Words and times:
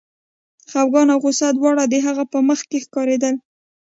خپګان 0.71 1.07
او 1.13 1.19
غوسه 1.23 1.47
دواړه 1.57 1.83
د 1.87 1.95
هغه 2.05 2.23
په 2.31 2.39
مخ 2.47 2.59
کې 2.69 2.79
ښکارېدل 2.85 3.35